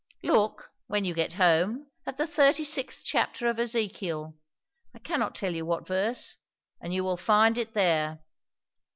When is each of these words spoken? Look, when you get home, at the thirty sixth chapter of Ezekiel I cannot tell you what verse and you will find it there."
Look, 0.23 0.71
when 0.87 1.05
you 1.05 1.13
get 1.13 1.33
home, 1.33 1.91
at 2.07 2.17
the 2.17 2.25
thirty 2.25 2.63
sixth 2.63 3.05
chapter 3.05 3.47
of 3.47 3.59
Ezekiel 3.59 4.33
I 4.95 4.97
cannot 4.97 5.35
tell 5.35 5.53
you 5.53 5.63
what 5.63 5.85
verse 5.85 6.37
and 6.81 6.91
you 6.91 7.03
will 7.03 7.17
find 7.17 7.55
it 7.55 7.75
there." 7.75 8.23